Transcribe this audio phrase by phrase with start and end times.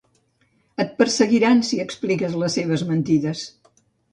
[0.83, 3.45] Et perseguiran si expliques les seves mentides.